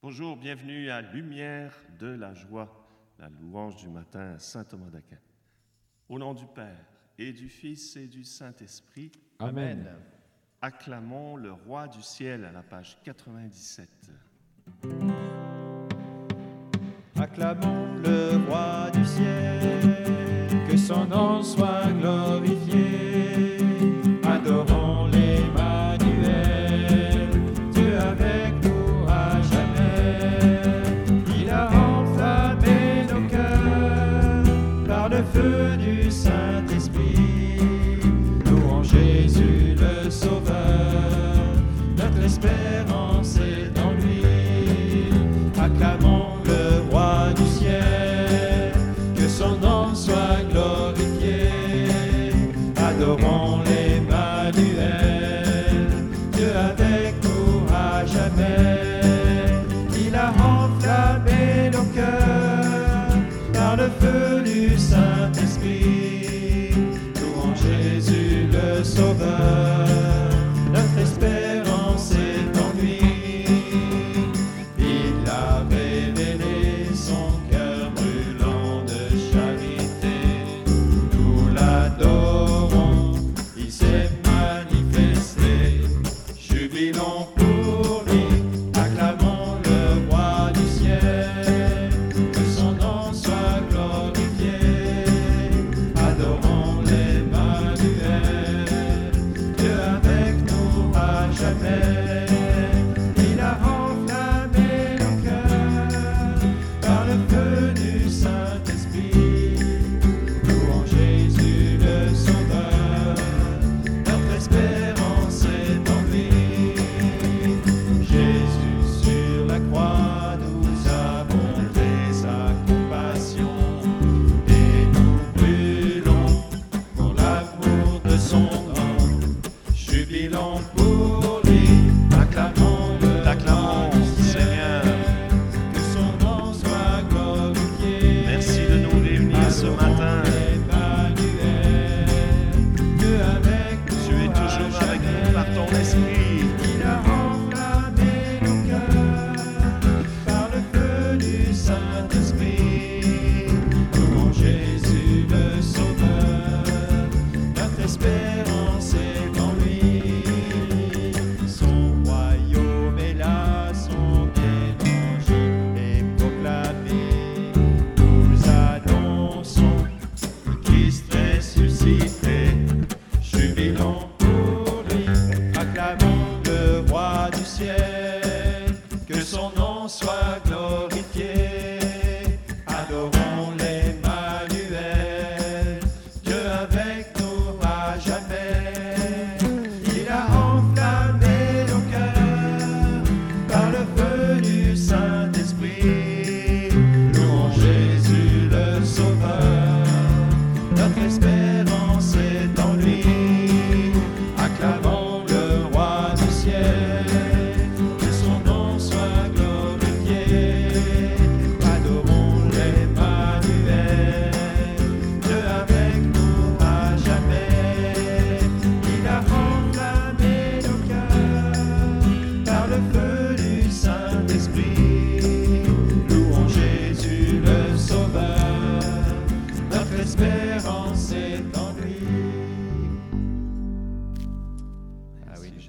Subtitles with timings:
[0.00, 2.86] Bonjour, bienvenue à Lumière de la joie,
[3.18, 5.18] la louange du matin à Saint Thomas d'Aquin.
[6.08, 6.86] Au nom du Père
[7.18, 9.10] et du Fils et du Saint-Esprit.
[9.40, 9.88] Amen.
[10.62, 13.90] Acclamons le roi du ciel à la page 97.
[17.16, 22.67] Acclamons le roi du ciel, que son nom soit glorifié.
[64.78, 65.07] you, son.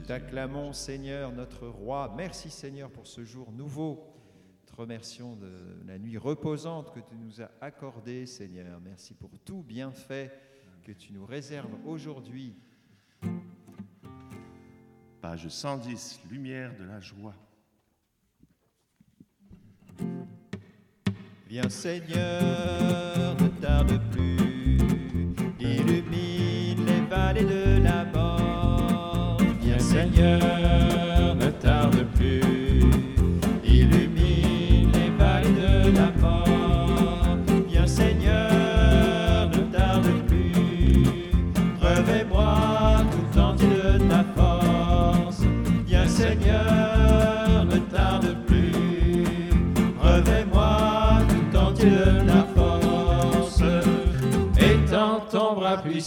[0.10, 2.12] t'acclamons Seigneur notre roi.
[2.18, 4.12] Merci Seigneur pour ce jour nouveau.
[4.66, 5.52] Te remercions de
[5.86, 8.80] la nuit reposante que tu nous as accordée Seigneur.
[8.84, 10.32] Merci pour tout bienfait
[10.82, 12.56] que tu nous réserves aujourd'hui.
[15.22, 17.36] Page 110, Lumière de la joie.
[21.48, 24.39] Viens Seigneur, ne tarde plus.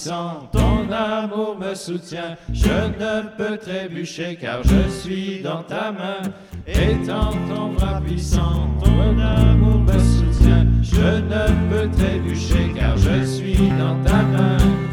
[0.04, 2.36] Ton amour me soutient.
[2.52, 6.22] Je ne peux trébucher car je suis dans ta main.
[6.66, 10.66] Étant ton bras puissant, ton amour me soutient.
[10.82, 14.91] Je ne peux trébucher car je suis dans ta main.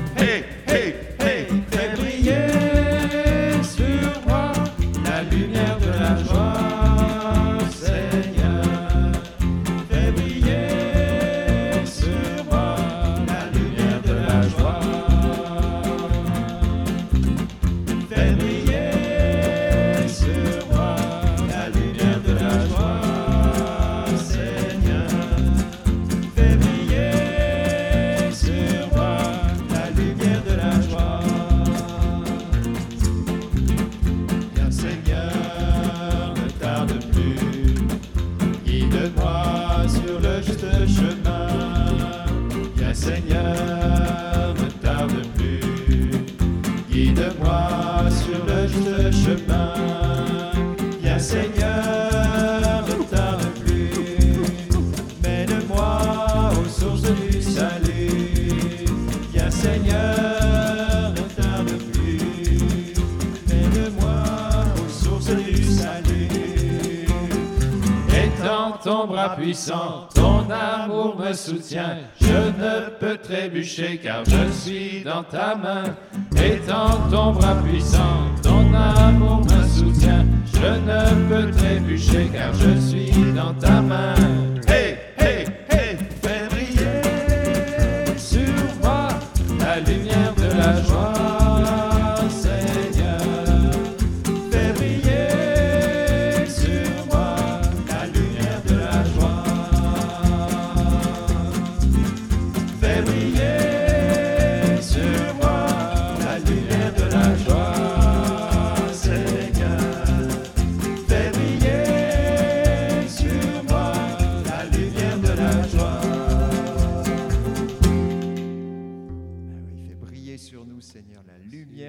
[69.19, 71.98] Bras puissant, ton amour me soutient.
[72.21, 75.83] Je ne peux trébucher car je suis dans ta main.
[76.42, 80.25] Étant ton bras puissant, ton amour me soutient.
[80.54, 84.16] Je ne peux trébucher car je suis dans ta main.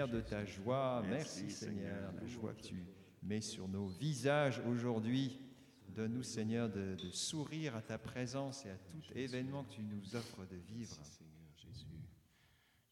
[0.01, 1.03] Lumière de ta joie.
[1.09, 2.87] Merci, Merci, Seigneur, la joie que tu
[3.23, 5.39] mets sur nos visages aujourd'hui.
[5.89, 10.17] Donne-nous, Seigneur, de, de sourire à ta présence et à tout événement que tu nous
[10.17, 10.97] offres de vivre.
[11.05, 11.87] Seigneur Jésus.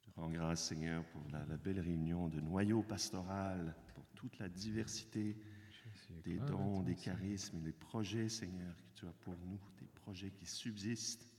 [0.00, 4.38] Je te rends grâce, Seigneur, pour la, la belle réunion de noyau pastoral, pour toute
[4.38, 5.36] la diversité
[6.24, 10.30] des dons, des charismes et des projets, Seigneur, que tu as pour nous, des projets
[10.30, 11.32] qui subsistent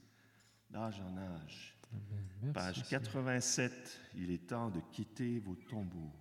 [0.72, 1.79] d'âge en âge.
[2.54, 3.72] Page 87,
[4.18, 6.12] il est temps de quitter vos tombeaux.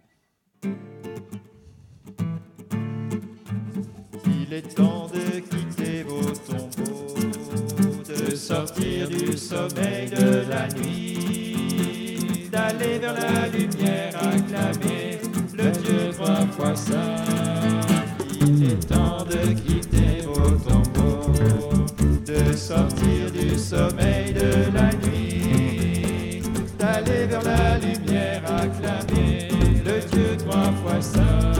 [4.26, 7.14] Il est temps de quitter vos tombeaux,
[8.08, 15.20] de sortir du sommeil de la nuit, d'aller vers la lumière, acclamer
[15.54, 17.16] le Dieu trois fois saint.
[18.40, 21.32] Il est temps de quitter vos tombeaux,
[22.26, 25.07] de sortir du sommeil de la nuit,
[28.58, 29.48] acclamer
[29.84, 31.52] le Dieu trois fois saint.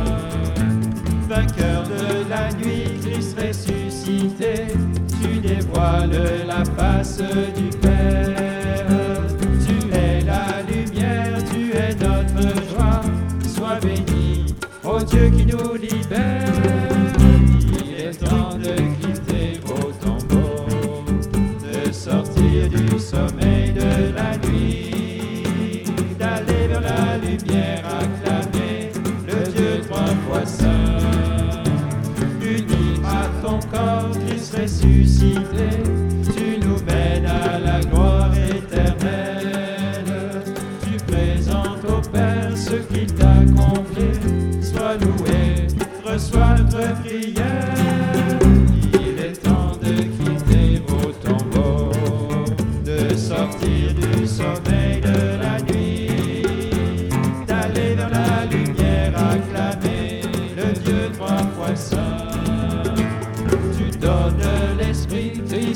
[1.29, 4.67] Vainqueur de la nuit, Christ ressuscité,
[5.23, 7.21] tu dévoiles la face
[7.57, 7.68] du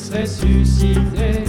[0.02, 1.41] Christ ressuscité,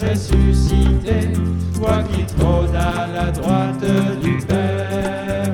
[0.00, 1.32] ressuscité,
[1.74, 3.84] toi qui trône à la droite
[4.22, 5.52] du Père.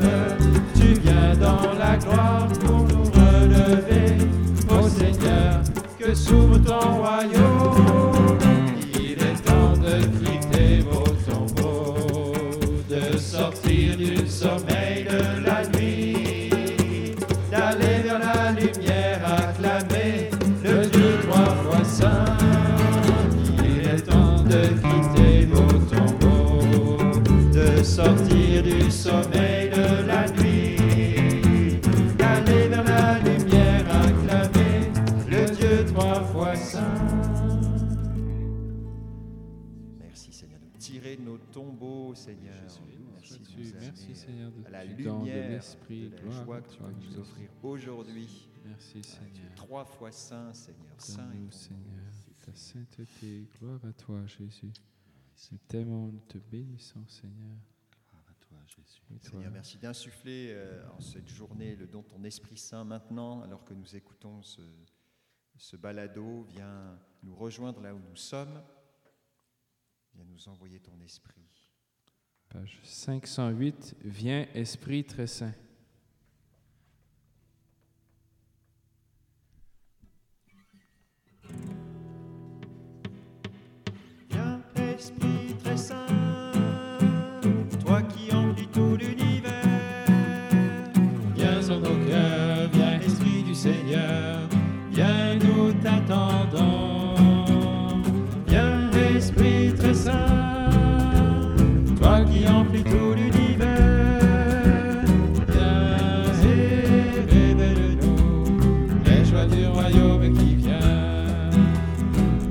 [0.74, 4.16] Tu viens dans la gloire pour nous relever,
[4.68, 5.60] ô Seigneur,
[5.98, 7.53] que s'ouvre ton royaume.
[27.76, 31.80] De sortir du sommeil de la nuit,
[32.16, 34.92] d'aller vers la lumière, acclamer
[35.28, 36.80] le Dieu trois fois saint.
[40.00, 42.54] Merci Seigneur de nous tirer de nos tombeaux, Seigneur.
[42.62, 42.80] Merci
[43.56, 46.10] nous Merci Seigneur de à la don de lumière l'Esprit.
[46.10, 48.48] de la Gloire joie que tu vas nous offrir aujourd'hui.
[48.64, 49.54] Merci es Seigneur.
[49.56, 50.94] trois fois saint, Seigneur.
[50.98, 51.50] Saint nom.
[51.50, 52.12] Seigneur,
[52.44, 53.48] ta sainteté.
[53.60, 54.72] Gloire à toi, Jésus.
[55.52, 57.56] Nous t'aimons, nous te bénissons, Seigneur.
[58.08, 59.02] Gloire à toi, Jésus.
[59.10, 62.84] Et toi, Seigneur, merci d'insuffler euh, en cette journée le don de ton Esprit Saint
[62.84, 64.62] maintenant, alors que nous écoutons ce,
[65.56, 66.44] ce balado.
[66.44, 68.62] Viens nous rejoindre là où nous sommes.
[70.14, 71.42] Viens nous envoyer ton Esprit.
[72.48, 73.96] Page 508.
[74.04, 75.52] Viens, Esprit très saint.
[84.30, 84.62] Viens,
[94.90, 97.14] Viens, nous t'attendons.
[98.46, 100.12] Viens, Esprit très saint,
[102.00, 103.68] toi qui emplis tout l'univers.
[105.48, 108.44] Viens et révèle-nous
[109.04, 111.50] les joies du royaume qui vient.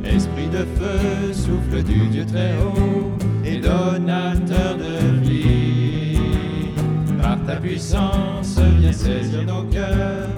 [0.03, 3.12] Esprit de feu, souffle du Dieu très haut
[3.45, 6.17] et donateur de vie.
[7.21, 10.29] Par ta puissance, viens saisir nos cœurs,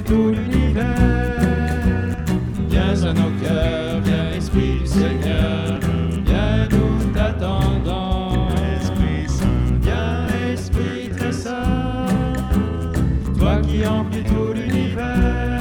[0.00, 0.84] tout l'univers.
[2.70, 5.78] Viens à nos cœurs, viens, Esprit du Seigneur,
[6.24, 8.48] viens nous t'attendons.
[8.80, 9.46] Esprit Saint,
[9.82, 12.06] Viens, Esprit très saint,
[13.38, 15.58] toi qui emplis tout l'univers.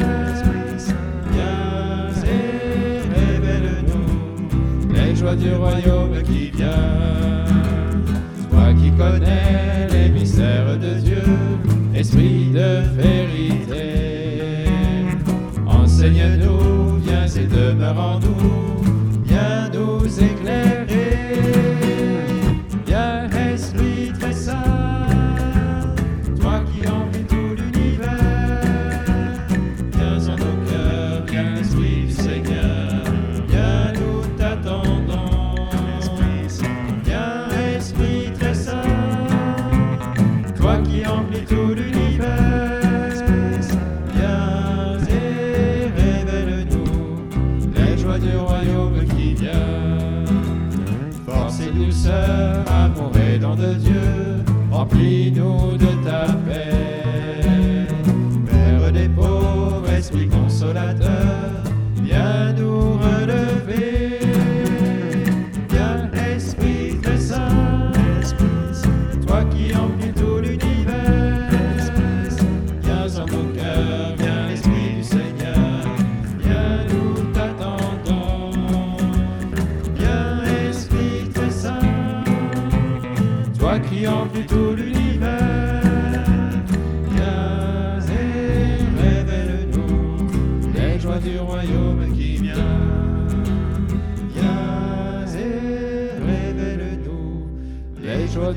[1.31, 7.45] Viens et révèle-nous les joies du royaume qui vient.
[8.49, 11.23] Toi qui connais les mystères de Dieu,
[11.93, 13.20] Esprit de vérité.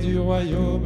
[0.04, 0.83] Du royaume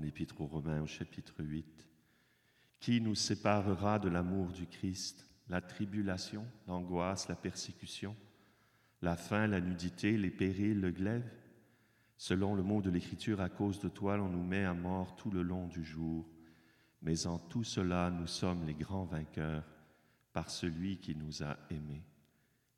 [0.00, 1.88] l'Épître aux Romains au chapitre 8.
[2.80, 8.16] Qui nous séparera de l'amour du Christ La tribulation, l'angoisse, la persécution,
[9.02, 11.30] la faim, la nudité, les périls, le glaive
[12.20, 15.30] Selon le mot de l'Écriture, à cause de toi, on nous met à mort tout
[15.30, 16.28] le long du jour.
[17.00, 19.64] Mais en tout cela, nous sommes les grands vainqueurs
[20.34, 22.04] par celui qui nous a aimés.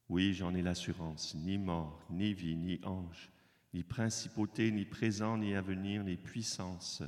[0.09, 3.33] Oui, j'en ai l'assurance, ni mort, ni vie, ni ange,
[3.73, 7.03] ni principauté, ni présent, ni avenir, ni puissance,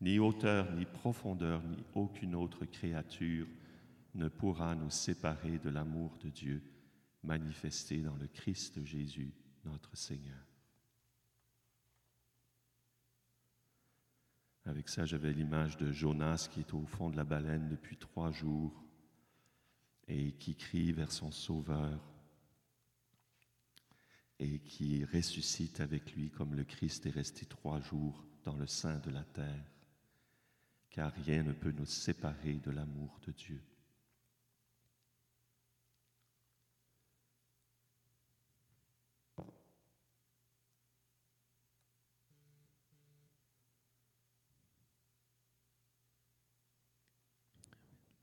[0.00, 3.46] ni hauteur, ni profondeur, ni aucune autre créature
[4.14, 6.62] ne pourra nous séparer de l'amour de Dieu
[7.22, 9.32] manifesté dans le Christ Jésus,
[9.64, 10.44] notre Seigneur.
[14.66, 18.30] Avec ça, j'avais l'image de Jonas qui est au fond de la baleine depuis trois
[18.30, 18.84] jours
[20.06, 22.13] et qui crie vers son Sauveur
[24.44, 28.98] et qui ressuscite avec lui comme le Christ est resté trois jours dans le sein
[28.98, 29.64] de la terre,
[30.90, 33.62] car rien ne peut nous séparer de l'amour de Dieu.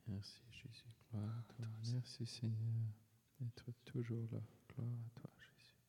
[0.07, 1.65] Merci Jésus, gloire à toi.
[1.93, 2.85] Merci Seigneur
[3.39, 4.41] d'être toujours là.
[4.75, 5.81] Gloire à toi Jésus.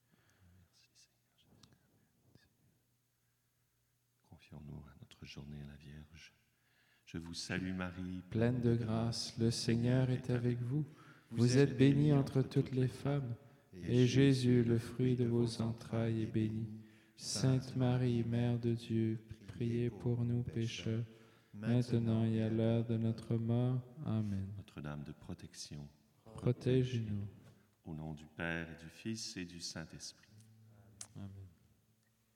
[4.52, 6.35] Confions-nous à notre journée à la Vierge.
[7.06, 10.85] Je vous salue Marie, pleine de grâce, le Seigneur est avec vous.
[11.31, 13.35] Vous êtes bénie entre toutes les femmes,
[13.72, 16.68] et Jésus, le fruit de vos entrailles, est béni.
[17.16, 21.05] Sainte Marie, Mère de Dieu, priez pour nous pécheurs
[21.55, 23.81] maintenant et à l'heure de notre mort.
[24.05, 24.48] Amen.
[24.59, 25.88] Notre-Dame de protection,
[26.35, 27.26] protège-nous.
[27.85, 30.29] Au nom du Père et du Fils et du Saint-Esprit.
[31.16, 31.51] Amen.